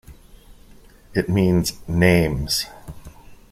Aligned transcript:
It 1.13 1.29
means 1.29 1.73
"Names". 1.87 2.65